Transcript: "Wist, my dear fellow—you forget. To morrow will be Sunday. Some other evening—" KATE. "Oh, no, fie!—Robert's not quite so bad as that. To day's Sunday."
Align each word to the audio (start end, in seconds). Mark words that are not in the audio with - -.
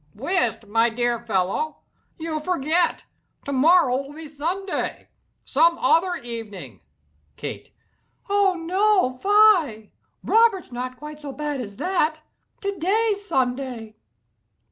"Wist, 0.15 0.65
my 0.65 0.89
dear 0.89 1.19
fellow—you 1.19 2.39
forget. 2.39 3.03
To 3.45 3.53
morrow 3.53 3.97
will 4.01 4.13
be 4.13 4.27
Sunday. 4.27 5.09
Some 5.45 5.77
other 5.77 6.15
evening—" 6.15 6.81
KATE. 7.35 7.69
"Oh, 8.27 8.55
no, 8.55 9.13
fie!—Robert's 9.13 10.71
not 10.71 10.97
quite 10.97 11.21
so 11.21 11.31
bad 11.31 11.61
as 11.61 11.77
that. 11.77 12.19
To 12.61 12.75
day's 12.79 13.23
Sunday." 13.27 13.95